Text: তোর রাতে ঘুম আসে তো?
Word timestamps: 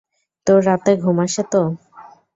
তোর 0.47 0.59
রাতে 0.67 0.91
ঘুম 1.03 1.17
আসে 1.25 1.43
তো? 1.51 1.61